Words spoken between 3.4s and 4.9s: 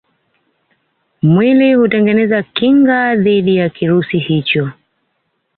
ya kirusi hicho